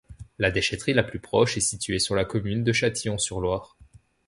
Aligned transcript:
La 0.39 0.49
déchèterie 0.49 0.95
la 0.95 1.03
plus 1.03 1.19
proche 1.19 1.57
est 1.57 1.59
située 1.59 1.99
sur 1.99 2.15
la 2.15 2.25
commune 2.25 2.63
de 2.63 2.73
Châtillon-sur-Loire. 2.73 3.77